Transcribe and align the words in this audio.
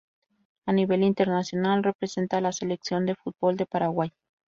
A 0.65 0.73
nivel 0.73 1.03
internacional 1.03 1.83
representa 1.83 2.37
a 2.37 2.41
la 2.41 2.51
Selección 2.53 3.05
de 3.05 3.13
fútbol 3.13 3.55
de 3.55 3.67
Paraguay. 3.67 4.11